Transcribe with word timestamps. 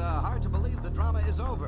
uh, 0.00 0.20
hard 0.20 0.42
to 0.42 0.48
believe 0.48 0.82
the 0.82 0.90
drama 0.90 1.20
is 1.28 1.38
over. 1.38 1.66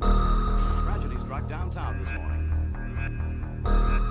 Tragedy 0.00 1.18
struck 1.18 1.48
downtown 1.48 1.98
this 2.00 2.10
morning. 2.12 4.06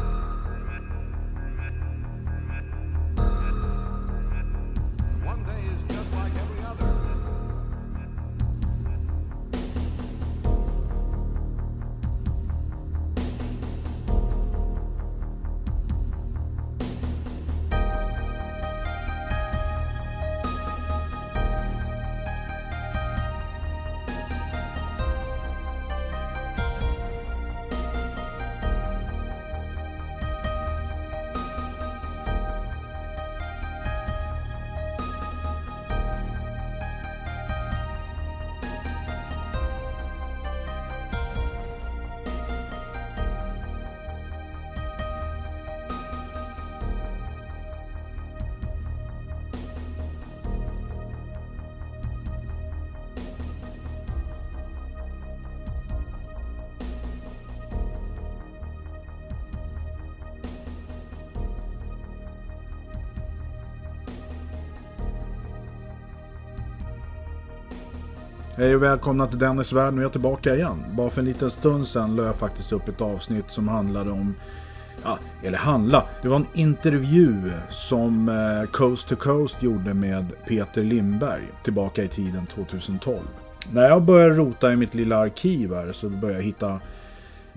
Hej 68.60 68.76
och 68.76 68.84
välkomna 68.84 69.28
till 69.28 69.40
Dennis 69.40 69.74
värld. 69.74 69.94
Nu 69.94 70.00
är 70.00 70.04
jag 70.04 70.12
tillbaka 70.12 70.56
igen. 70.56 70.86
Bara 70.92 71.10
för 71.10 71.20
en 71.20 71.26
liten 71.26 71.52
stund 71.52 71.88
sedan 71.88 72.16
lade 72.16 72.28
jag 72.28 72.36
faktiskt 72.36 72.72
upp 72.72 72.88
ett 72.88 73.02
avsnitt 73.02 73.46
som 73.48 73.68
handlade 73.68 74.12
om 74.12 74.36
Ja, 75.04 75.20
eller 75.44 75.58
handla. 75.58 76.06
Det 76.22 76.28
var 76.28 76.36
en 76.36 76.46
intervju 76.54 77.52
som 77.70 78.30
eh, 78.30 78.70
Coast 78.72 79.08
to 79.08 79.16
Coast 79.16 79.64
gjorde 79.64 79.94
med 79.94 80.26
Peter 80.48 80.84
Lindberg 80.84 81.42
tillbaka 81.64 82.04
i 82.04 82.08
tiden 82.08 82.46
2012. 82.46 83.20
När 83.72 83.90
jag 83.90 84.02
började 84.02 84.36
rota 84.36 84.74
i 84.74 84.76
mitt 84.76 84.94
lilla 84.94 85.18
arkiv 85.18 85.74
här 85.74 85.92
så 85.92 86.10
började 86.10 86.40
jag 86.40 86.46
hitta 86.46 86.80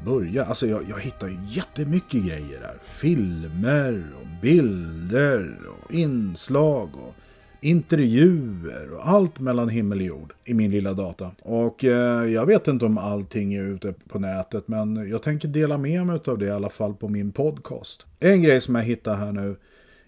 börja, 0.04 0.44
alltså 0.44 0.66
jag, 0.66 0.82
jag 0.88 1.00
hittar 1.00 1.28
ju 1.28 1.38
jättemycket 1.46 2.22
grejer 2.22 2.60
där. 2.60 2.76
Filmer 2.84 4.04
och 4.20 4.26
bilder 4.42 5.58
och 5.68 5.92
inslag 5.92 6.90
och 6.94 7.14
intervjuer 7.62 8.92
och 8.92 9.08
allt 9.08 9.40
mellan 9.40 9.68
himmel 9.68 9.98
och 9.98 10.04
jord 10.04 10.32
i 10.44 10.54
min 10.54 10.70
lilla 10.70 10.92
data. 10.92 11.30
Och 11.42 11.84
eh, 11.84 12.24
jag 12.24 12.46
vet 12.46 12.68
inte 12.68 12.86
om 12.86 12.98
allting 12.98 13.54
är 13.54 13.62
ute 13.62 13.94
på 14.08 14.18
nätet 14.18 14.68
men 14.68 15.08
jag 15.08 15.22
tänker 15.22 15.48
dela 15.48 15.78
med 15.78 16.06
mig 16.06 16.20
av 16.26 16.38
det 16.38 16.46
i 16.46 16.50
alla 16.50 16.68
fall 16.68 16.94
på 16.94 17.08
min 17.08 17.32
podcast. 17.32 18.06
En 18.20 18.42
grej 18.42 18.60
som 18.60 18.74
jag 18.74 18.82
hittar 18.82 19.14
här 19.14 19.32
nu 19.32 19.56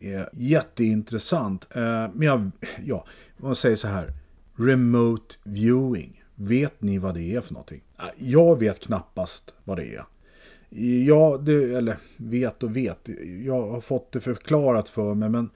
är 0.01 0.29
jätteintressant. 0.33 1.69
Eh, 1.71 2.09
men 2.13 2.23
jag, 2.23 2.51
ja, 2.85 3.05
man 3.37 3.57
säger 3.57 3.77
så 3.77 3.89
här. 3.89 4.13
Remote 4.57 5.35
viewing. 5.45 6.23
Vet 6.35 6.83
ni 6.83 6.99
vad 6.99 7.15
det 7.15 7.35
är 7.35 7.41
för 7.41 7.53
någonting? 7.53 7.81
Ah, 7.97 8.09
jag 8.19 8.59
vet 8.59 8.81
knappast 8.81 9.55
vad 9.65 9.77
det 9.77 9.95
är. 9.95 10.05
Ja, 11.07 11.39
det, 11.39 11.77
eller 11.77 11.97
vet 12.17 12.63
och 12.63 12.77
vet. 12.77 13.09
Jag 13.45 13.71
har 13.71 13.81
fått 13.81 14.13
det 14.13 14.21
förklarat 14.21 14.89
för 14.89 15.15
mig 15.15 15.29
men 15.29 15.51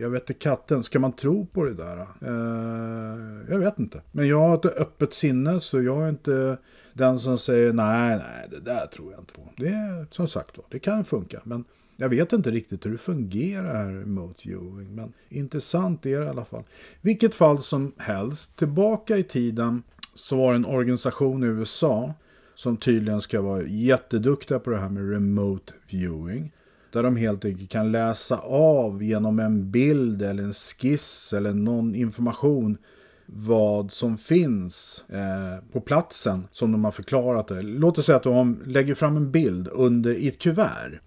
jag 0.00 0.10
vet 0.10 0.22
inte 0.22 0.34
katten, 0.34 0.82
ska 0.82 0.98
man 0.98 1.12
tro 1.12 1.46
på 1.46 1.64
det 1.64 1.74
där? 1.74 1.98
Eh, 2.00 3.50
jag 3.50 3.58
vet 3.58 3.78
inte. 3.78 4.02
Men 4.12 4.28
jag 4.28 4.40
har 4.40 4.54
ett 4.54 4.64
öppet 4.64 5.14
sinne 5.14 5.60
så 5.60 5.82
jag 5.82 6.04
är 6.04 6.08
inte 6.08 6.58
den 6.92 7.20
som 7.20 7.38
säger 7.38 7.72
nej, 7.72 8.16
nej, 8.16 8.48
det 8.50 8.60
där 8.60 8.86
tror 8.86 9.12
jag 9.12 9.20
inte 9.20 9.32
på. 9.32 9.48
Det 9.56 9.68
är 9.68 10.06
som 10.10 10.28
sagt 10.28 10.58
var, 10.58 10.66
det 10.70 10.78
kan 10.78 11.04
funka. 11.04 11.40
Men 11.44 11.64
jag 11.96 12.08
vet 12.08 12.32
inte 12.32 12.50
riktigt 12.50 12.86
hur 12.86 12.92
det 12.92 12.98
fungerar 12.98 13.92
remote 13.92 14.48
viewing. 14.48 14.94
Men 14.94 15.12
intressant 15.28 16.06
är 16.06 16.20
det 16.20 16.26
i 16.26 16.28
alla 16.28 16.44
fall. 16.44 16.64
Vilket 17.00 17.34
fall 17.34 17.62
som 17.62 17.92
helst, 17.96 18.56
tillbaka 18.56 19.16
i 19.16 19.22
tiden 19.22 19.82
så 20.14 20.36
var 20.36 20.52
det 20.52 20.56
en 20.56 20.66
organisation 20.66 21.44
i 21.44 21.46
USA 21.46 22.14
som 22.54 22.76
tydligen 22.76 23.20
ska 23.20 23.40
vara 23.40 23.62
jätteduktiga 23.62 24.58
på 24.58 24.70
det 24.70 24.78
här 24.78 24.88
med 24.88 25.10
remote 25.10 25.72
viewing. 25.90 26.52
Där 26.92 27.02
de 27.02 27.16
helt 27.16 27.44
enkelt 27.44 27.70
kan 27.70 27.92
läsa 27.92 28.38
av 28.38 29.02
genom 29.02 29.38
en 29.38 29.70
bild 29.70 30.22
eller 30.22 30.42
en 30.42 30.52
skiss 30.52 31.32
eller 31.32 31.52
någon 31.52 31.94
information 31.94 32.78
vad 33.26 33.92
som 33.92 34.16
finns 34.16 35.04
eh, 35.08 35.64
på 35.72 35.80
platsen 35.80 36.48
som 36.52 36.72
de 36.72 36.84
har 36.84 36.90
förklarat 36.90 37.48
det. 37.48 37.62
Låt 37.62 37.98
oss 37.98 38.06
säga 38.06 38.16
att 38.16 38.22
de 38.22 38.62
lägger 38.66 38.94
fram 38.94 39.16
en 39.16 39.30
bild 39.30 39.68
under 39.72 40.14
i 40.14 40.28
ett 40.28 40.38
kuvert. 40.38 41.00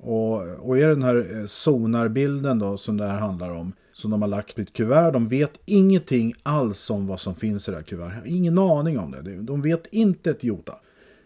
Och, 0.00 0.40
och 0.46 0.78
är 0.78 0.88
den 0.88 1.02
här 1.02 1.38
eh, 1.38 1.46
sonarbilden 1.46 2.58
då 2.58 2.76
som 2.76 2.96
det 2.96 3.06
här 3.06 3.18
handlar 3.18 3.50
om 3.50 3.72
som 3.92 4.10
de 4.10 4.22
har 4.22 4.28
lagt 4.28 4.58
i 4.58 4.62
ett 4.62 4.72
kuvert. 4.72 5.12
De 5.12 5.28
vet 5.28 5.60
ingenting 5.64 6.34
alls 6.42 6.90
om 6.90 7.06
vad 7.06 7.20
som 7.20 7.34
finns 7.34 7.68
i 7.68 7.70
det 7.70 7.76
här 7.76 7.84
kuvertet. 7.84 8.26
Ingen 8.26 8.58
aning 8.58 8.98
om 8.98 9.10
det. 9.10 9.42
De 9.42 9.62
vet 9.62 9.86
inte 9.90 10.30
ett 10.30 10.44
jota. 10.44 10.74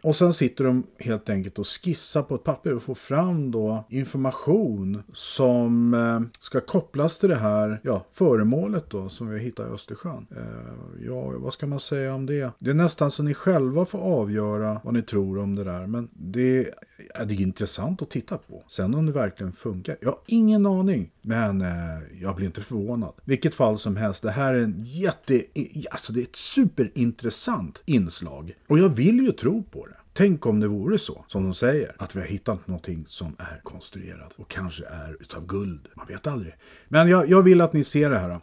Och 0.04 0.16
sen 0.16 0.32
sitter 0.32 0.64
de 0.64 0.86
helt 0.98 1.28
enkelt 1.28 1.58
och 1.58 1.66
skissar 1.66 2.22
på 2.22 2.34
ett 2.34 2.44
papper 2.44 2.74
och 2.74 2.82
får 2.82 2.94
fram 2.94 3.50
då 3.50 3.84
information 3.88 5.02
som 5.12 5.94
eh, 5.94 6.20
ska 6.40 6.60
kopplas 6.60 7.18
till 7.18 7.28
det 7.28 7.36
här 7.36 7.80
ja, 7.82 8.06
föremålet 8.12 8.90
då 8.90 9.08
som 9.08 9.28
vi 9.28 9.38
hittar 9.38 9.66
i 9.66 9.70
Östersjön. 9.70 10.26
Eh, 10.30 11.06
ja, 11.06 11.32
vad 11.38 11.52
ska 11.52 11.66
man 11.66 11.80
säga 11.80 12.14
om 12.14 12.26
det? 12.26 12.50
Det 12.58 12.70
är 12.70 12.74
nästan 12.74 13.10
så 13.10 13.22
ni 13.22 13.34
själva 13.34 13.84
får 13.84 13.98
avgöra 13.98 14.80
vad 14.84 14.94
ni 14.94 15.02
tror 15.02 15.38
om 15.38 15.54
det 15.54 15.64
där. 15.64 15.86
Men 15.86 16.08
det, 16.12 16.70
är 17.14 17.24
det 17.24 17.34
är 17.34 17.40
intressant 17.40 18.02
att 18.02 18.10
titta 18.10 18.38
på. 18.38 18.64
Sen 18.68 18.94
om 18.94 19.06
det 19.06 19.12
verkligen 19.12 19.52
funkar. 19.52 19.96
Jag 20.00 20.10
har 20.10 20.18
ingen 20.26 20.66
aning. 20.66 21.10
Men 21.22 21.60
eh, 21.60 22.20
jag 22.20 22.36
blir 22.36 22.46
inte 22.46 22.60
förvånad. 22.60 23.12
Vilket 23.24 23.54
fall 23.54 23.78
som 23.78 23.96
helst. 23.96 24.22
Det 24.22 24.30
här 24.30 24.54
är 24.54 24.60
en 24.60 24.84
jätte... 24.84 25.42
Alltså 25.90 26.12
det 26.12 26.20
är 26.20 26.24
ett 26.24 26.36
superintressant 26.36 27.82
inslag. 27.84 28.54
Och 28.66 28.78
jag 28.78 28.88
vill 28.88 29.20
ju 29.20 29.32
tro 29.32 29.62
på 29.62 29.86
det. 29.86 29.94
Tänk 30.12 30.46
om 30.46 30.60
det 30.60 30.68
vore 30.68 30.98
så, 30.98 31.24
som 31.28 31.44
de 31.44 31.54
säger, 31.54 31.94
att 31.98 32.16
vi 32.16 32.20
har 32.20 32.26
hittat 32.26 32.66
någonting 32.68 33.04
som 33.06 33.36
är 33.38 33.60
konstruerat 33.62 34.32
och 34.36 34.48
kanske 34.48 34.84
är 34.84 35.16
utav 35.20 35.46
guld. 35.46 35.88
Man 35.94 36.06
vet 36.06 36.26
aldrig. 36.26 36.54
Men 36.88 37.08
jag, 37.08 37.28
jag 37.28 37.42
vill 37.42 37.60
att 37.60 37.72
ni 37.72 37.84
ser 37.84 38.10
det 38.10 38.18
här. 38.18 38.40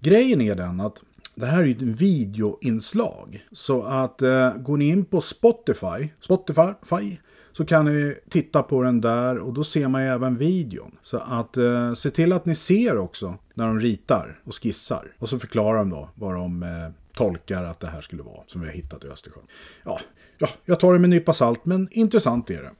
Grejen 0.00 0.40
är 0.40 0.54
den 0.54 0.80
att 0.80 1.02
det 1.34 1.46
här 1.46 1.58
är 1.58 1.64
ju 1.64 1.72
ett 1.72 1.82
videoinslag. 1.82 3.46
Så 3.52 3.82
att 3.82 4.22
eh, 4.22 4.54
går 4.56 4.76
ni 4.76 4.88
in 4.88 5.04
på 5.04 5.20
Spotify, 5.20 6.08
Spotify, 6.20 7.16
så 7.52 7.64
kan 7.64 7.84
ni 7.84 8.14
titta 8.28 8.62
på 8.62 8.82
den 8.82 9.00
där 9.00 9.38
och 9.38 9.52
då 9.52 9.64
ser 9.64 9.88
man 9.88 10.02
ju 10.02 10.08
även 10.08 10.36
videon. 10.36 10.96
Så 11.02 11.16
att 11.18 11.56
eh, 11.56 11.94
se 11.94 12.10
till 12.10 12.32
att 12.32 12.46
ni 12.46 12.54
ser 12.54 12.96
också 12.96 13.38
när 13.54 13.66
de 13.66 13.80
ritar 13.80 14.40
och 14.44 14.62
skissar. 14.62 15.12
Och 15.18 15.28
så 15.28 15.38
förklarar 15.38 15.78
de 15.78 15.90
då 15.90 16.08
vad 16.14 16.34
de 16.34 16.62
eh, 16.62 16.68
tolkar 17.16 17.64
att 17.64 17.80
det 17.80 17.86
här 17.86 18.00
skulle 18.00 18.22
vara 18.22 18.40
som 18.46 18.60
vi 18.60 18.66
har 18.66 18.74
hittat 18.74 19.04
i 19.04 19.08
Östersjön. 19.08 19.44
Ja, 19.84 20.00
ja, 20.38 20.48
jag 20.64 20.80
tar 20.80 20.92
det 20.92 20.98
med 20.98 21.06
en 21.06 21.10
nypa 21.10 21.32
salt 21.32 21.64
men 21.64 21.88
intressant 21.90 22.50
är 22.50 22.62
det. 22.62 22.70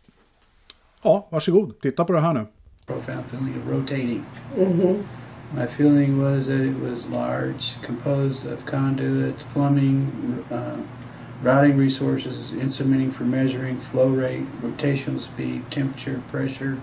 Ja, 1.02 1.28
varsågod, 1.30 1.80
titta 1.80 2.04
på 2.04 2.12
det 2.12 2.20
här 2.20 2.32
nu. 2.32 2.46
profound 2.86 3.24
feeling 3.26 3.56
of 3.56 3.66
rotating. 3.66 4.26
Mm-hmm. 4.54 5.06
My 5.54 5.66
feeling 5.66 6.20
was 6.20 6.46
that 6.46 6.60
it 6.60 6.76
was 6.78 7.06
large, 7.08 7.80
composed 7.82 8.46
of 8.46 8.64
conduit, 8.66 9.38
plumbing, 9.52 10.44
uh, 10.50 10.78
routing 11.42 11.76
resources, 11.76 12.52
instrumenting 12.52 13.12
for 13.12 13.24
measuring 13.24 13.78
flow 13.78 14.08
rate, 14.08 14.44
rotational 14.60 15.20
speed, 15.20 15.70
temperature, 15.70 16.22
pressure. 16.30 16.80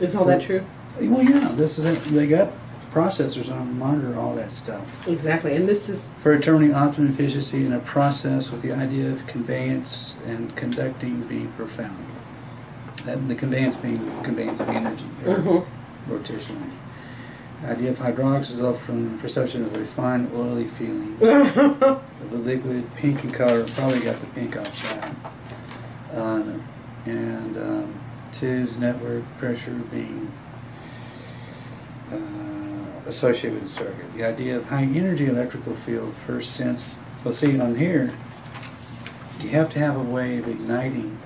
Is 0.00 0.14
all 0.14 0.24
that 0.26 0.42
true? 0.42 0.64
Well, 1.00 1.22
yeah, 1.22 1.48
this 1.52 1.78
is 1.78 1.84
it. 1.84 2.00
They 2.04 2.28
got 2.28 2.52
processors 2.94 3.50
on 3.50 3.66
to 3.66 3.72
monitor 3.74 4.16
all 4.16 4.36
that 4.36 4.52
stuff 4.52 5.08
Exactly. 5.08 5.56
And 5.56 5.68
this 5.68 5.88
is 5.88 6.12
for 6.22 6.36
determining 6.36 6.74
optimum 6.74 7.10
efficiency 7.10 7.66
in 7.66 7.72
a 7.72 7.80
process 7.80 8.52
with 8.52 8.62
the 8.62 8.70
idea 8.70 9.10
of 9.10 9.26
conveyance 9.26 10.16
and 10.26 10.54
conducting 10.54 11.22
being 11.22 11.50
profound. 11.52 12.06
That 13.04 13.26
the 13.26 13.34
conveyance 13.34 13.74
being 13.74 13.98
conveyance 14.22 14.60
of 14.60 14.68
energy, 14.68 15.04
or 15.26 15.34
mm-hmm. 15.34 16.12
rotational 16.12 16.56
energy. 16.56 16.76
The 17.62 17.70
idea 17.70 17.90
of 17.90 17.98
hydraulics 17.98 18.50
is 18.50 18.60
all 18.60 18.74
from 18.74 19.12
the 19.12 19.18
perception 19.22 19.64
of 19.64 19.74
a 19.74 19.78
refined, 19.78 20.30
oily 20.34 20.66
feeling. 20.66 21.14
of 21.22 22.30
the 22.30 22.38
liquid, 22.38 22.94
pink 22.96 23.24
in 23.24 23.30
color, 23.30 23.66
probably 23.68 24.00
got 24.00 24.20
the 24.20 24.26
pink 24.26 24.56
off 24.56 24.92
that. 24.92 25.14
Uh, 26.16 26.58
and 27.06 27.56
um, 27.56 28.00
tubes, 28.32 28.76
network, 28.76 29.24
pressure 29.38 29.72
being 29.90 30.32
uh, 32.12 32.84
associated 33.06 33.54
with 33.54 33.62
the 33.64 33.68
circuit. 33.68 34.14
The 34.14 34.24
idea 34.24 34.56
of 34.56 34.68
high 34.68 34.84
energy 34.84 35.26
electrical 35.26 35.74
field 35.74 36.14
first 36.14 36.52
sense, 36.52 36.98
well 37.24 37.34
see 37.34 37.58
on 37.58 37.76
here, 37.76 38.14
you 39.40 39.50
have 39.50 39.70
to 39.70 39.78
have 39.78 39.96
a 39.96 40.02
way 40.02 40.38
of 40.38 40.48
igniting 40.48 41.18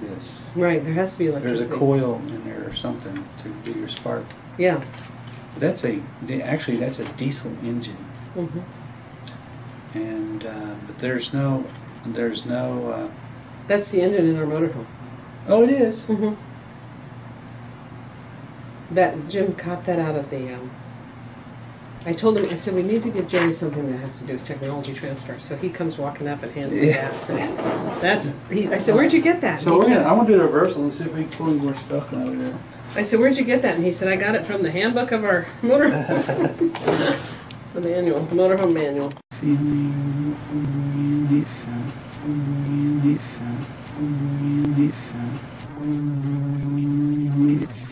this. 0.00 0.48
Right, 0.54 0.84
there 0.84 0.94
has 0.94 1.14
to 1.14 1.18
be 1.18 1.26
electricity. 1.26 1.68
There's 1.68 1.70
a 1.70 1.78
coil 1.78 2.16
in 2.28 2.44
there 2.44 2.68
or 2.68 2.74
something 2.74 3.26
to 3.42 3.48
do 3.64 3.78
your 3.78 3.88
spark. 3.88 4.24
Yeah. 4.58 4.84
That's 5.58 5.84
a, 5.84 6.00
actually 6.42 6.76
that's 6.76 6.98
a 7.00 7.04
diesel 7.14 7.52
engine. 7.64 7.96
hmm 8.34 8.60
And, 9.94 10.44
uh, 10.44 10.74
but 10.86 10.98
there's 10.98 11.32
no, 11.32 11.64
there's 12.04 12.44
no, 12.44 12.86
uh, 12.88 13.08
That's 13.66 13.90
the 13.90 14.02
engine 14.02 14.26
in 14.28 14.36
our 14.36 14.44
motorhome. 14.46 14.86
oh 15.48 15.62
it 15.62 15.70
is. 15.70 16.04
hmm 16.06 16.34
That 18.92 19.28
Jim 19.28 19.54
caught 19.54 19.84
that 19.86 19.98
out 19.98 20.16
of 20.16 20.30
the. 20.30 20.54
Um, 20.54 20.70
I 22.06 22.12
told 22.14 22.38
him. 22.38 22.46
I 22.46 22.54
said 22.54 22.74
we 22.74 22.82
need 22.82 23.02
to 23.02 23.10
give 23.10 23.28
Jerry 23.28 23.52
something 23.52 23.90
that 23.90 23.98
has 23.98 24.18
to 24.20 24.24
do 24.24 24.32
with 24.34 24.46
technology 24.46 24.94
transfer. 24.94 25.38
So 25.40 25.56
he 25.56 25.68
comes 25.68 25.98
walking 25.98 26.26
up 26.28 26.42
and 26.42 26.52
hands 26.52 26.70
me 26.72 26.86
Yeah. 26.88 27.10
that. 27.10 27.22
Says, 27.22 27.50
"That's." 28.00 28.32
He, 28.50 28.66
I 28.68 28.78
said, 28.78 28.94
"Where'd 28.94 29.12
you 29.12 29.20
get 29.20 29.40
that?" 29.42 29.60
So 29.60 29.76
we're 29.76 29.84
said- 29.86 29.94
gonna, 30.04 30.08
I 30.08 30.12
want 30.12 30.28
to 30.28 30.34
do 30.34 30.40
a 30.40 30.44
reversal 30.46 30.84
and 30.84 30.92
see 30.92 31.04
if 31.04 31.12
we 31.12 31.22
can 31.24 31.30
pull 31.32 31.50
any 31.50 31.58
more 31.58 31.74
stuff 31.74 32.12
out 32.14 32.28
of 32.28 32.38
there. 32.38 32.56
I 32.94 33.02
said, 33.02 33.20
"Where'd 33.20 33.36
you 33.36 33.44
get 33.44 33.62
that?" 33.62 33.74
And 33.76 33.84
he 33.84 33.92
said, 33.92 34.08
"I 34.08 34.16
got 34.16 34.34
it 34.34 34.46
from 34.46 34.62
the 34.62 34.70
handbook 34.70 35.12
of 35.12 35.24
our 35.24 35.46
motor, 35.62 35.90
the 37.74 37.80
manual, 37.80 38.20
the 38.20 38.34
motorhome 38.34 38.72
manual." 38.72 39.12
Feeling 39.32 40.36
relief, 40.52 41.68
relief, 42.26 43.38
relief, 44.00 45.12
relief. 47.46 47.88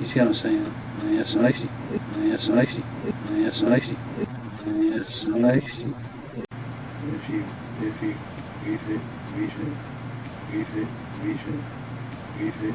You 0.00 0.06
see 0.06 0.20
what 0.20 0.28
I'm 0.28 0.34
saying? 0.34 0.72
It's 1.04 1.34
nice. 1.34 1.64
It's 1.92 2.48
nice. 2.48 2.78
It's 3.04 3.60
nice. 3.62 3.92
It's 4.76 5.26
nice. 5.26 5.84
If 7.08 7.28
you, 7.28 7.44
if 7.80 8.02
you, 8.02 8.14
if 8.66 8.88
it, 8.90 9.00
if 9.36 9.60
it, 9.60 9.72
if 10.52 10.76
it, 10.76 10.88
if 11.24 11.48
it, 11.48 11.60
if 12.40 12.62
it, 12.62 12.74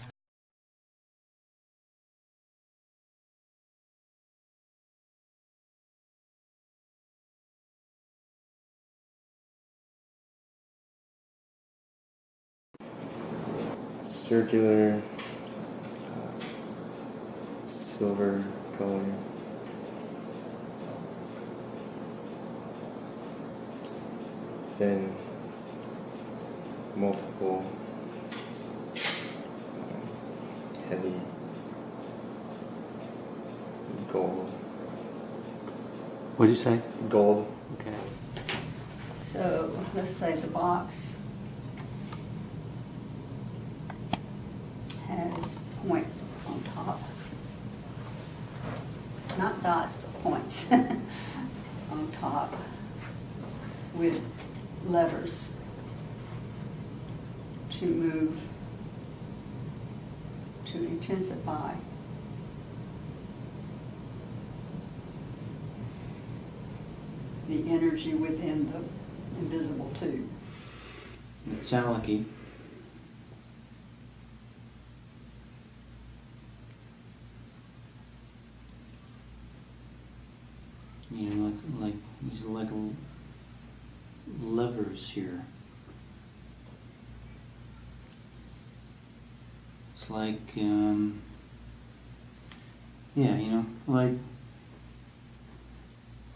circular 14.31 15.01
uh, 16.07 17.61
silver 17.61 18.41
color. 18.77 19.03
Thin, 24.77 25.13
multiple, 26.95 27.65
um, 29.75 30.01
heavy 30.87 31.19
gold. 34.13 34.49
What 36.37 36.45
do 36.45 36.51
you 36.51 36.55
say? 36.55 36.79
Gold. 37.09 37.51
Okay. 37.73 37.97
So 39.25 39.75
let's 39.93 40.11
say 40.11 40.33
the 40.35 40.47
box 40.47 41.21
has 45.11 45.59
points 45.87 46.25
on 46.47 46.61
top. 46.63 46.99
Not 49.37 49.63
dots, 49.63 49.97
but 49.97 50.23
points 50.23 50.71
on 51.91 52.11
top 52.19 52.53
with 53.95 54.21
levers 54.85 55.53
to 57.71 57.85
move, 57.85 58.41
to 60.65 60.77
intensify. 60.77 61.73
the 67.51 67.69
energy 67.69 68.13
within 68.13 68.71
the 68.71 68.79
invisible 69.39 69.91
tube. 69.93 70.27
It 71.51 71.67
sounded 71.67 71.91
like 71.91 72.05
he. 72.05 72.25
You 81.11 81.29
know, 81.29 81.51
like 81.79 81.93
like 81.93 82.30
these 82.41 82.49
like 82.49 82.69
levers 84.41 85.09
here. 85.11 85.45
It's 89.91 90.09
like 90.09 90.41
um, 90.57 91.21
yeah, 93.15 93.35
you 93.35 93.51
know, 93.51 93.65
like 93.87 94.13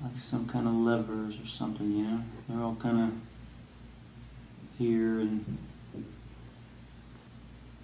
like 0.02 0.16
some 0.16 0.48
kind 0.48 0.68
of 0.68 0.74
levers 0.74 1.40
or 1.40 1.46
something. 1.46 1.92
You 1.92 2.04
know, 2.04 2.22
they're 2.48 2.64
all 2.64 2.76
kind 2.76 3.00
of 3.02 3.12
here 4.78 5.20
and 5.22 5.58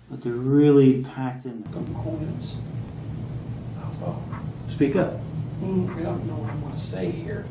but 0.09 0.21
they're 0.21 0.33
really 0.33 1.01
packed 1.03 1.45
in 1.45 1.63
components 1.71 2.57
Speak 4.67 4.95
up. 4.95 5.13
mm, 5.61 5.95
I 5.95 6.01
don't 6.01 6.25
know 6.25 6.33
what 6.33 6.49
I 6.49 6.55
want 6.55 6.73
to 6.73 6.81
say 6.81 7.11
here. 7.11 7.45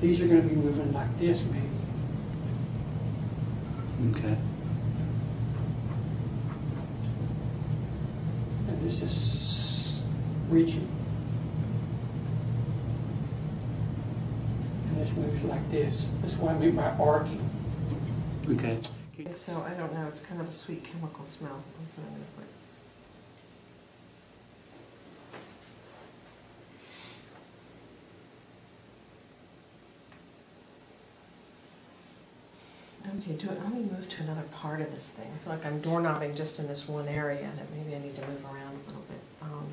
These 0.00 0.20
are 0.20 0.26
gonna 0.26 0.42
be 0.42 0.54
moving 0.54 0.92
like 0.92 1.18
this 1.18 1.44
maybe. 1.44 1.68
Okay. 4.16 4.36
And 8.68 8.82
this 8.82 9.00
is 9.00 10.02
reaching. 10.48 10.88
And 14.88 14.96
this 15.00 15.12
moves 15.16 15.44
like 15.44 15.70
this. 15.70 16.08
That's 16.20 16.34
what 16.34 16.54
I 16.54 16.58
mean 16.58 16.74
by 16.74 16.90
arcing. 16.98 17.48
Okay. 18.48 18.80
So 19.34 19.62
I 19.62 19.74
don't 19.74 19.92
know. 19.94 20.06
It's 20.08 20.20
kind 20.20 20.40
of 20.40 20.48
a 20.48 20.52
sweet 20.52 20.84
chemical 20.84 21.24
smell. 21.24 21.62
That's 21.80 21.98
what 21.98 22.08
I'm 22.08 22.14
gonna 22.14 22.24
put. 22.36 22.61
Okay, 33.22 33.34
do 33.34 33.50
it. 33.50 33.60
Let 33.60 33.72
me 33.72 33.82
move 33.82 34.08
to 34.08 34.22
another 34.24 34.42
part 34.50 34.80
of 34.80 34.90
this 34.90 35.10
thing. 35.10 35.30
I 35.32 35.38
feel 35.38 35.52
like 35.52 35.64
I'm 35.64 35.80
doorknobbing 35.80 36.34
just 36.34 36.58
in 36.58 36.66
this 36.66 36.88
one 36.88 37.06
area, 37.06 37.48
and 37.56 37.68
maybe 37.76 37.94
I 37.94 38.00
need 38.00 38.16
to 38.16 38.26
move 38.26 38.44
around 38.44 38.74
a 38.74 38.86
little 38.88 39.04
bit. 39.08 39.20
Um, 39.40 39.66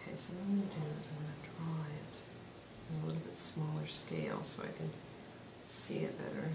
okay, 0.00 0.16
so 0.16 0.32
what 0.32 0.42
I'm 0.44 0.56
gonna 0.56 0.70
do 0.70 0.96
is 0.96 1.10
I'm 1.12 1.20
gonna 1.20 1.44
draw 1.52 1.84
it 1.84 3.02
a 3.02 3.06
little 3.06 3.20
bit 3.20 3.36
smaller 3.36 3.86
scale 3.86 4.40
so 4.44 4.62
I 4.62 4.72
can 4.72 4.90
see 5.64 5.98
it 5.98 6.16
better. 6.16 6.48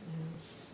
Is. 0.00 0.68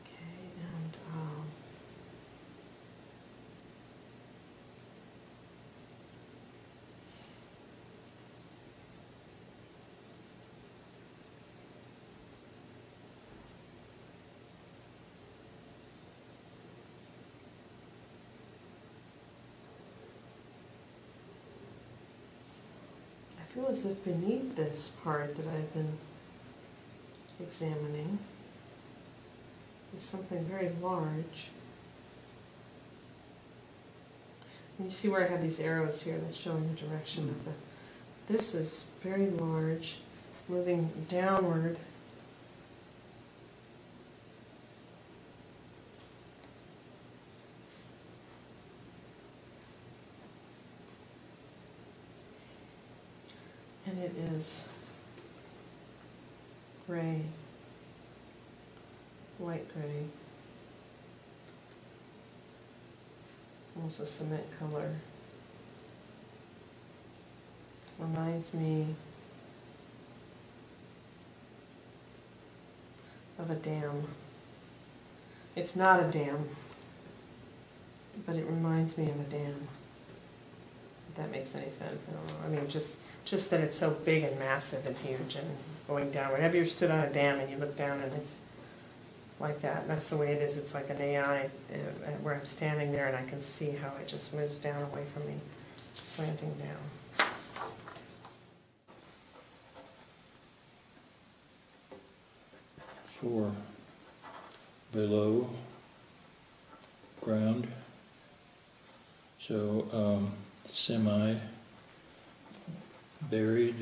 Okay, 0.00 0.50
and 0.58 0.96
um, 1.14 1.46
I 23.38 23.43
feel 23.54 23.66
as 23.68 23.86
if 23.86 24.02
beneath 24.04 24.56
this 24.56 24.88
part 25.04 25.36
that 25.36 25.46
I've 25.46 25.72
been 25.72 25.92
examining 27.40 28.18
is 29.94 30.02
something 30.02 30.44
very 30.44 30.70
large. 30.82 31.50
And 34.76 34.88
you 34.88 34.90
see 34.90 35.08
where 35.08 35.24
I 35.24 35.28
have 35.28 35.40
these 35.40 35.60
arrows 35.60 36.02
here 36.02 36.18
that's 36.18 36.36
showing 36.36 36.68
the 36.68 36.80
direction 36.80 37.28
of 37.28 37.44
the. 37.44 37.52
This 38.26 38.56
is 38.56 38.86
very 39.00 39.30
large, 39.30 39.98
moving 40.48 40.90
downward. 41.08 41.78
Is 54.16 54.68
gray, 56.86 57.20
light 59.40 59.66
gray. 59.74 60.04
It's 63.64 63.76
almost 63.76 64.00
a 64.00 64.06
cement 64.06 64.44
color. 64.58 64.90
Reminds 67.98 68.54
me 68.54 68.86
of 73.38 73.50
a 73.50 73.54
dam. 73.54 74.08
It's 75.56 75.76
not 75.76 76.00
a 76.00 76.10
dam, 76.10 76.48
but 78.26 78.36
it 78.36 78.44
reminds 78.46 78.98
me 78.98 79.04
of 79.10 79.20
a 79.20 79.24
dam. 79.24 79.68
If 81.10 81.16
that 81.16 81.30
makes 81.30 81.54
any 81.54 81.70
sense, 81.70 82.04
I 82.08 82.12
don't 82.12 82.26
know. 82.26 82.46
I 82.46 82.48
mean, 82.60 82.68
just 82.68 82.98
just 83.24 83.50
that 83.50 83.60
it's 83.60 83.78
so 83.78 83.90
big 83.90 84.22
and 84.22 84.38
massive 84.38 84.86
and 84.86 84.96
huge 84.96 85.36
and 85.36 85.46
going 85.88 86.10
down. 86.10 86.38
Have 86.40 86.54
you're 86.54 86.64
stood 86.64 86.90
on 86.90 87.00
a 87.00 87.12
dam 87.12 87.40
and 87.40 87.50
you 87.50 87.56
look 87.56 87.76
down 87.76 88.00
and 88.00 88.12
it's 88.14 88.38
like 89.40 89.60
that? 89.60 89.88
That's 89.88 90.10
the 90.10 90.16
way 90.16 90.32
it 90.32 90.42
is. 90.42 90.58
It's 90.58 90.74
like 90.74 90.90
an 90.90 91.00
AI 91.00 91.44
uh, 91.44 91.76
where 92.22 92.34
I'm 92.34 92.44
standing 92.44 92.92
there 92.92 93.06
and 93.06 93.16
I 93.16 93.24
can 93.24 93.40
see 93.40 93.70
how 93.70 93.92
it 94.00 94.08
just 94.08 94.34
moves 94.34 94.58
down 94.58 94.82
away 94.82 95.04
from 95.04 95.26
me, 95.26 95.34
slanting 95.94 96.54
down. 96.58 97.28
for 103.24 103.50
below 104.92 105.48
ground. 107.22 107.66
So 109.38 109.88
um, 109.92 110.32
semi 110.66 111.36
buried. 113.30 113.74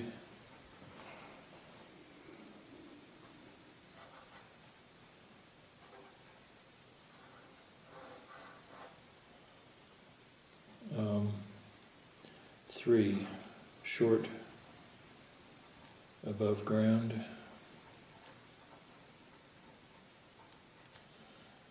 Um, 10.96 11.32
three 12.68 13.26
short 13.82 14.28
above 16.26 16.64
ground. 16.64 17.24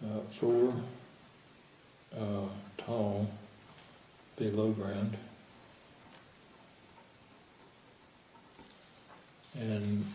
Uh, 0.03 0.21
four 0.31 0.73
uh, 2.17 2.47
tall 2.77 3.29
below 4.35 4.71
ground. 4.71 5.17
And 9.61 10.05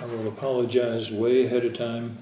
I 0.00 0.06
will 0.06 0.26
apologize 0.28 1.10
way 1.10 1.44
ahead 1.44 1.66
of 1.66 1.76
time. 1.76 2.16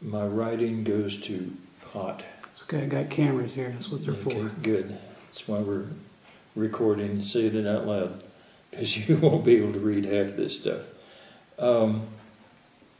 My 0.00 0.26
writing 0.26 0.82
goes 0.82 1.20
to 1.22 1.56
pot. 1.92 2.24
It's 2.52 2.64
okay, 2.64 2.82
I 2.82 2.86
got 2.86 3.08
cameras 3.08 3.52
here, 3.52 3.70
that's 3.70 3.88
what 3.88 4.04
they're 4.04 4.14
Okay, 4.14 4.48
for. 4.48 4.48
good. 4.60 4.98
That's 5.26 5.46
why 5.46 5.60
we're 5.60 5.86
recording, 6.56 7.22
saying 7.22 7.54
it 7.54 7.68
out 7.68 7.86
loud, 7.86 8.20
because 8.70 8.96
you 9.08 9.16
won't 9.18 9.44
be 9.44 9.56
able 9.56 9.72
to 9.74 9.78
read 9.78 10.04
half 10.06 10.32
this 10.36 10.60
stuff. 10.60 10.86
Um, 11.56 12.08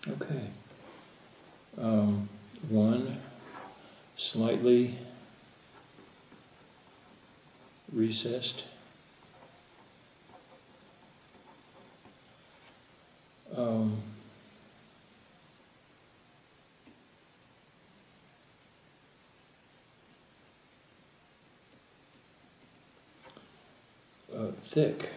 okay. 0.09 0.43
Um, 1.77 2.29
one, 2.69 3.17
slightly 4.15 4.95
recessed. 7.93 8.67
Um, 13.57 14.01
uh, 24.35 24.47
thick. 24.63 25.11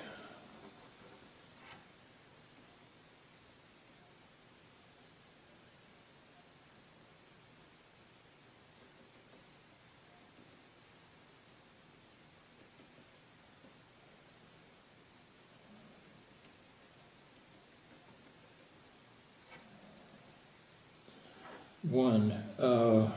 One, 21.95 22.33
uh, 22.59 23.07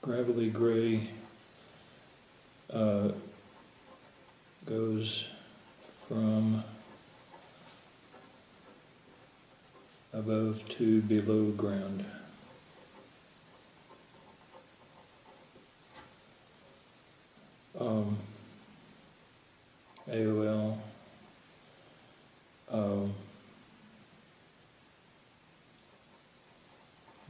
gravelly 0.00 0.48
gray 0.48 1.10
uh, 2.72 3.10
goes 4.64 5.28
from 6.08 6.64
above 10.14 10.66
to 10.70 11.02
below 11.02 11.50
ground. 11.50 12.06
Um, 17.78 18.16
AOL. 20.10 20.78
Um, 22.70 23.14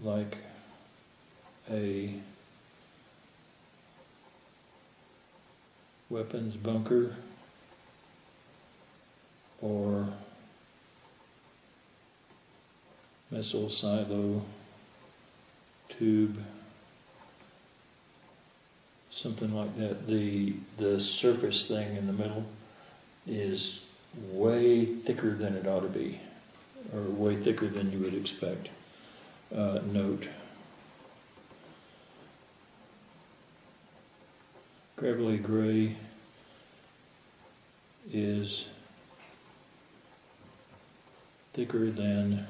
like 0.03 0.37
a 1.71 2.15
weapons 6.09 6.57
bunker 6.57 7.15
or 9.61 10.09
missile 13.31 13.69
silo 13.69 14.43
tube 15.89 16.39
something 19.19 19.53
like 19.53 19.77
that. 19.77 20.07
The 20.07 20.55
the 20.77 21.01
surface 21.01 21.67
thing 21.67 21.97
in 21.97 22.07
the 22.07 22.13
middle 22.13 22.45
is 23.27 23.83
way 24.31 24.85
thicker 24.85 25.35
than 25.35 25.55
it 25.55 25.67
ought 25.67 25.81
to 25.81 25.89
be 25.89 26.21
or 26.95 27.03
way 27.03 27.37
thicker 27.37 27.67
than 27.67 27.93
you 27.93 27.99
would 27.99 28.15
expect 28.15 28.71
uh, 29.55 29.81
note. 29.87 30.29
Gravelly 34.97 35.39
gray 35.39 35.97
is 38.13 38.69
thicker 41.53 41.91
than 41.91 42.47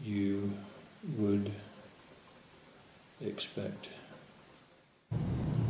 you 0.00 0.52
would 1.16 1.52
expect. 3.20 3.88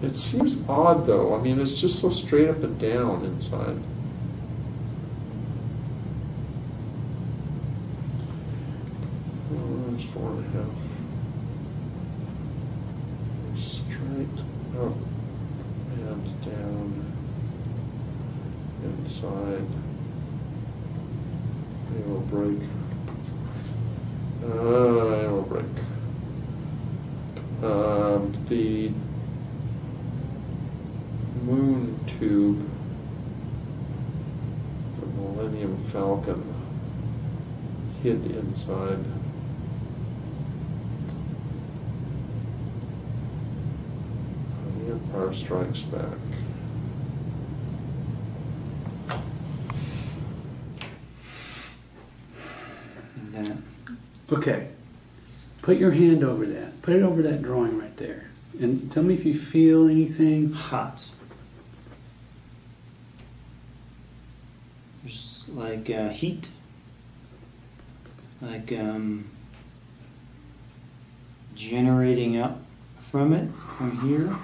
It 0.02 0.16
seems 0.16 0.68
odd 0.68 1.06
though. 1.06 1.34
I 1.34 1.40
mean, 1.40 1.60
it's 1.60 1.80
just 1.80 2.00
so 2.00 2.10
straight 2.10 2.48
up 2.48 2.62
and 2.62 2.78
down 2.78 3.24
inside. 3.24 3.78
Four 10.02 10.30
and 10.30 10.44
a 10.44 10.48
half. 10.58 10.78
Straight 13.56 14.38
up 14.76 14.96
and 15.96 16.24
down 16.44 16.90
inside. 18.82 19.68
Will 22.06 22.20
break. 22.20 22.62
Uh, 24.42 25.30
will 25.30 25.46
break. 25.48 25.74
Um, 27.62 28.22
the 28.48 28.90
moon 31.44 31.98
tube, 32.06 32.68
the 35.00 35.06
Millennium 35.06 35.76
Falcon, 35.76 36.42
hid 38.02 38.20
inside. 38.36 39.04
The 44.83 44.83
Empire 44.94 45.34
Strikes 45.34 45.80
Back. 45.82 46.18
And 53.16 53.34
that. 53.34 53.56
Okay. 54.32 54.68
Put 55.62 55.78
your 55.78 55.90
hand 55.90 56.22
over 56.22 56.46
that. 56.46 56.80
Put 56.82 56.94
it 56.94 57.02
over 57.02 57.22
that 57.22 57.42
drawing 57.42 57.78
right 57.78 57.96
there. 57.96 58.26
And 58.60 58.92
tell 58.92 59.02
me 59.02 59.14
if 59.14 59.24
you 59.24 59.36
feel 59.36 59.88
anything. 59.88 60.52
hot. 60.52 61.06
There's 65.02 65.44
like 65.48 65.90
uh, 65.90 66.10
heat, 66.10 66.48
like 68.40 68.72
um, 68.72 69.30
generating 71.54 72.38
up 72.38 72.60
from 73.00 73.32
it 73.34 73.50
from 73.76 74.00
here. 74.00 74.34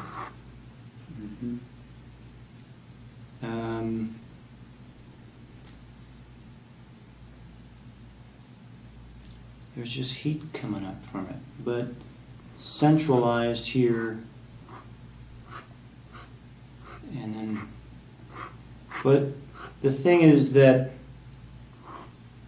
Um, 3.42 4.14
there's 9.74 9.90
just 9.90 10.16
heat 10.16 10.42
coming 10.52 10.84
up 10.84 11.04
from 11.04 11.26
it, 11.28 11.36
but 11.64 11.88
centralized 12.56 13.68
here 13.68 14.18
and 17.14 17.34
then 17.34 17.60
but 19.02 19.28
the 19.80 19.90
thing 19.90 20.20
is 20.20 20.52
that 20.52 20.90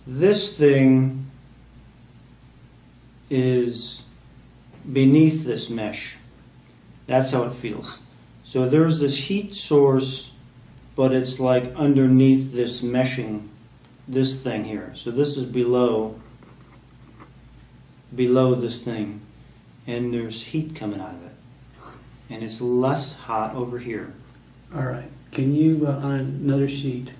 this 0.06 0.58
thing 0.58 1.30
is 3.30 4.04
beneath 4.92 5.44
this 5.46 5.70
mesh. 5.70 6.18
That's 7.06 7.30
how 7.30 7.44
it 7.44 7.54
feels 7.54 8.00
so 8.52 8.68
there's 8.68 9.00
this 9.00 9.16
heat 9.16 9.54
source 9.54 10.34
but 10.94 11.10
it's 11.10 11.40
like 11.40 11.74
underneath 11.74 12.52
this 12.52 12.82
meshing 12.82 13.48
this 14.06 14.44
thing 14.44 14.62
here. 14.62 14.92
So 14.94 15.10
this 15.10 15.38
is 15.38 15.46
below 15.46 16.20
below 18.14 18.54
this 18.54 18.82
thing 18.82 19.22
and 19.86 20.12
there's 20.12 20.44
heat 20.44 20.76
coming 20.76 21.00
out 21.00 21.14
of 21.14 21.24
it. 21.24 21.32
And 22.28 22.42
it's 22.42 22.60
less 22.60 23.16
hot 23.16 23.54
over 23.54 23.78
here. 23.78 24.12
All 24.74 24.84
right. 24.84 25.08
Can 25.30 25.54
you, 25.54 25.86
uh, 25.86 25.92
on 25.92 26.20
another 26.20 26.68
sheet, 26.68 27.14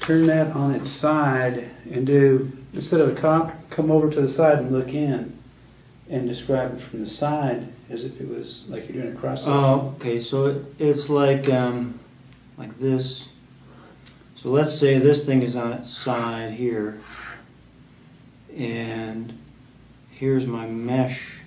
turn 0.00 0.26
that 0.26 0.56
on 0.56 0.74
its 0.74 0.90
side 0.90 1.70
and 1.88 2.04
do, 2.04 2.50
instead 2.74 3.00
of 3.00 3.10
a 3.10 3.14
top, 3.14 3.54
come 3.70 3.92
over 3.92 4.10
to 4.10 4.20
the 4.20 4.26
side 4.26 4.58
and 4.58 4.72
look 4.72 4.88
in 4.88 5.38
and 6.08 6.28
describe 6.28 6.76
it 6.76 6.82
from 6.82 7.04
the 7.04 7.08
side 7.08 7.68
as 7.90 8.04
if 8.04 8.20
it 8.20 8.28
was 8.28 8.66
like 8.68 8.88
you're 8.88 9.02
doing 9.02 9.16
a 9.16 9.20
cross? 9.20 9.44
Oh, 9.46 9.94
okay. 9.96 10.20
So 10.20 10.46
it, 10.46 10.64
it's 10.78 11.10
like 11.10 11.48
um, 11.50 11.98
like 12.56 12.76
this. 12.76 13.28
So 14.36 14.50
let's 14.50 14.72
say 14.72 14.98
this 14.98 15.26
thing 15.26 15.42
is 15.42 15.56
on 15.56 15.72
its 15.72 15.90
side 15.90 16.52
here, 16.52 16.98
and 18.56 19.36
here's 20.10 20.46
my 20.46 20.66
mesh 20.66 21.40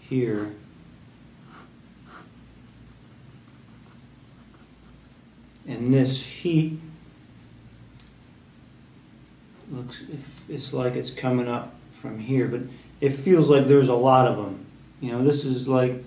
here. 0.00 0.50
And 5.68 5.92
this 5.92 6.24
heat 6.24 6.80
looks, 9.70 10.02
it's 10.48 10.72
like 10.72 10.94
it's 10.94 11.10
coming 11.10 11.46
up 11.46 11.78
from 11.90 12.18
here, 12.18 12.48
but 12.48 12.62
it 13.02 13.10
feels 13.10 13.50
like 13.50 13.66
there's 13.66 13.88
a 13.88 13.94
lot 13.94 14.26
of 14.26 14.38
them. 14.38 14.64
You 15.00 15.12
know, 15.12 15.24
this 15.24 15.44
is 15.44 15.68
like 15.68 16.02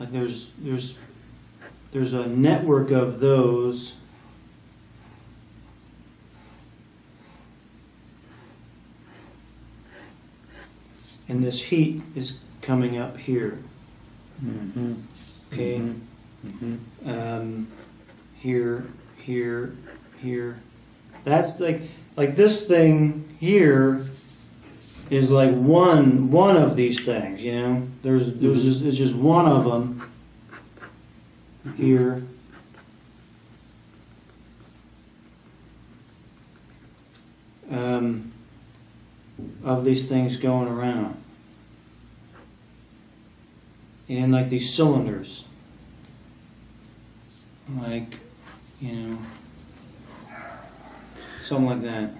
like 0.00 0.12
there's 0.12 0.52
there's 0.58 0.98
there's 1.92 2.12
a 2.12 2.26
network 2.26 2.90
of 2.90 3.20
those. 3.20 3.96
And 11.30 11.44
this 11.44 11.62
heat 11.62 12.02
is 12.14 12.38
coming 12.62 12.96
up 12.96 13.18
here. 13.18 13.58
Mm-hmm. 14.42 14.94
okay. 15.52 15.82
Mm-hmm. 16.46 17.10
um, 17.10 17.68
here 18.38 18.86
here 19.18 19.74
here. 20.18 20.60
That's 21.24 21.60
like 21.60 21.82
like 22.16 22.34
this 22.34 22.66
thing 22.66 23.36
here 23.40 24.02
is 25.10 25.30
like 25.30 25.54
one 25.54 26.30
one 26.30 26.56
of 26.56 26.76
these 26.76 27.04
things 27.04 27.42
you 27.42 27.52
know? 27.52 27.88
There's 28.02 28.34
there's 28.34 28.62
just, 28.62 28.84
it's 28.84 28.96
just 28.96 29.14
one 29.14 29.46
of 29.46 29.64
them 29.64 30.10
here. 31.76 32.22
Um, 37.70 38.32
of 39.62 39.84
these 39.84 40.08
things 40.08 40.38
going 40.38 40.68
around. 40.68 41.22
And 44.08 44.32
like 44.32 44.48
these 44.48 44.74
cylinders. 44.74 45.44
Like 47.76 48.16
you 48.80 48.92
know 48.92 49.18
something 51.40 51.66
like 51.66 51.82
that 51.82 52.17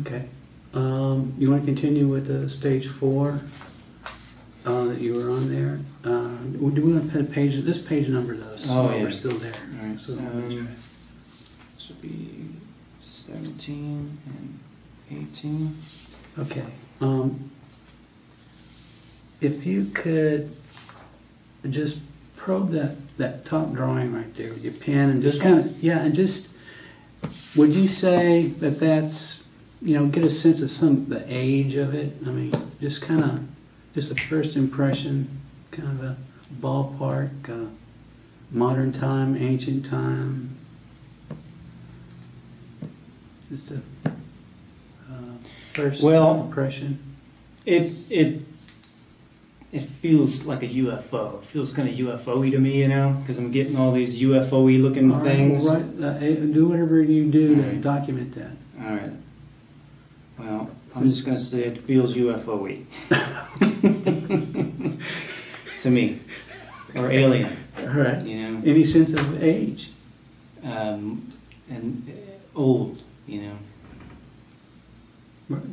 Okay. 0.00 0.28
Um, 0.72 1.34
you 1.38 1.50
want 1.50 1.62
to 1.62 1.66
continue 1.66 2.08
with 2.08 2.26
the 2.26 2.50
stage 2.50 2.88
four 2.88 3.40
uh, 4.66 4.84
that 4.86 5.00
you 5.00 5.14
were 5.14 5.30
on 5.30 5.50
there? 5.52 5.80
Uh, 6.04 6.36
do 6.48 6.82
we 6.82 6.92
want 6.94 7.12
to 7.12 7.24
page 7.24 7.62
this 7.64 7.80
page 7.80 8.08
number 8.08 8.34
though? 8.34 8.56
So 8.56 8.72
Oh, 8.72 8.88
we're 8.88 9.12
still 9.12 9.36
there. 9.36 9.52
All 9.80 9.88
right, 9.88 10.00
So, 10.00 10.14
um, 10.14 10.68
this 11.76 11.88
would 11.88 12.02
be 12.02 12.46
17 13.02 14.18
and 14.26 14.58
18 15.10 15.76
okay. 16.38 16.64
Um, 17.00 17.50
if 19.40 19.66
you 19.66 19.84
could 19.86 20.56
just 21.68 22.00
probe 22.36 22.70
that 22.72 22.96
that 23.18 23.44
top 23.44 23.72
drawing 23.72 24.12
right 24.12 24.34
there 24.34 24.48
with 24.48 24.64
your 24.64 24.72
pen 24.72 25.10
and 25.10 25.22
just 25.22 25.40
kind 25.40 25.58
of 25.58 25.82
yeah, 25.82 26.00
and 26.04 26.14
just 26.14 26.52
would 27.56 27.74
you 27.74 27.88
say 27.88 28.46
that 28.46 28.80
that's 28.80 29.43
you 29.84 29.94
know 29.94 30.06
get 30.06 30.24
a 30.24 30.30
sense 30.30 30.62
of 30.62 30.70
some 30.70 31.08
the 31.08 31.24
age 31.28 31.76
of 31.76 31.94
it? 31.94 32.16
I 32.26 32.30
mean, 32.30 32.52
just 32.80 33.02
kind 33.02 33.22
of 33.22 33.40
just 33.94 34.10
a 34.10 34.14
first 34.14 34.56
impression, 34.56 35.28
kind 35.70 35.88
of 35.88 36.04
a 36.04 36.16
ballpark, 36.60 37.48
uh, 37.48 37.68
modern 38.50 38.92
time, 38.92 39.36
ancient 39.36 39.84
time. 39.86 40.56
Just 43.50 43.70
a 43.70 43.80
uh, 44.06 44.10
first 45.72 46.02
Well- 46.02 46.40
impression. 46.46 46.98
it 47.66 47.92
it 48.10 48.40
it 49.72 49.82
feels 49.82 50.44
like 50.46 50.62
a 50.62 50.68
UFO. 50.68 51.38
It 51.38 51.44
feels 51.44 51.72
kind 51.72 51.88
of 51.88 51.96
UFO-y 51.96 52.48
to 52.50 52.60
me, 52.60 52.80
you 52.82 52.88
know, 52.88 53.16
because 53.20 53.38
I'm 53.38 53.50
getting 53.50 53.76
all 53.76 53.90
these 53.90 54.22
UFO-y 54.22 54.76
looking 54.76 55.10
All 55.12 55.18
right, 55.18 55.26
things. 55.26 55.64
well, 55.64 55.80
right, 55.80 56.22
uh, 56.22 56.24
eh, 56.24 56.36
do 56.52 56.68
whatever 56.68 57.02
you 57.02 57.28
do 57.28 57.56
to 57.56 57.72
document 57.78 58.34
that. 58.36 58.52
All 58.80 58.94
right. 58.94 59.10
Well, 60.38 60.70
I'm 60.94 61.08
just 61.08 61.24
gonna 61.24 61.38
say 61.40 61.64
it 61.64 61.78
feels 61.78 62.16
UFO-y 62.16 62.82
to 65.80 65.90
me, 65.90 66.20
or 66.94 67.10
alien, 67.10 67.56
All 67.78 67.86
right. 67.86 68.22
you 68.24 68.36
know, 68.50 68.62
Any 68.64 68.84
sense 68.84 69.12
of 69.14 69.42
age? 69.42 69.90
um, 70.64 71.26
and 71.70 72.08
uh, 72.08 72.58
old, 72.58 73.02
you 73.26 73.42
know, 73.42 73.56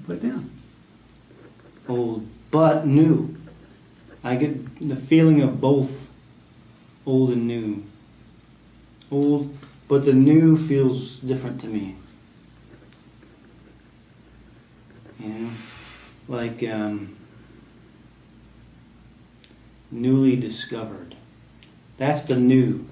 Put 0.06 0.17
it 0.17 0.24
down. 0.24 0.50
old 1.88 2.28
but 2.52 2.86
new. 2.86 3.36
I 4.24 4.36
get 4.36 4.88
the 4.89 4.95
feeling 4.97 5.41
of 5.41 5.60
both 5.62 6.10
old 7.06 7.30
and 7.32 7.47
new. 7.47 7.84
Old, 9.10 9.56
but 9.88 10.06
the 10.06 10.13
new 10.13 10.58
feels 10.58 11.17
different 11.19 11.60
to 11.62 11.67
me. 11.67 11.95
You 15.22 15.30
know, 15.30 15.50
like 16.28 16.64
um, 16.64 17.16
newly 19.92 20.36
discovered. 20.36 21.16
That's 21.98 22.24
the 22.24 22.36
new. 22.36 22.86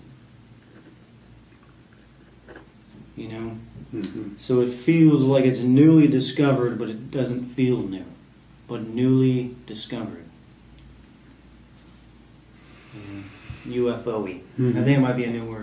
You 3.16 3.28
know, 3.28 3.58
mm-hmm. 3.94 4.38
so 4.38 4.62
it 4.62 4.70
feels 4.70 5.24
like 5.24 5.44
it's 5.44 5.60
newly 5.60 6.08
discovered, 6.08 6.78
but 6.78 6.90
it 6.90 7.12
doesn't 7.12 7.48
feel 7.48 7.80
new. 7.80 8.06
But 8.68 8.88
newly 8.88 9.56
discovered. 9.66 10.26
Mm-hmm. 12.96 13.72
UFO-y. 13.74 14.42
Mm-hmm. 14.58 14.78
I 14.78 14.84
think 14.84 14.98
it 14.98 15.02
might 15.02 15.18
be 15.18 15.26
a 15.26 15.32
new 15.32 15.46
word. 15.46 15.58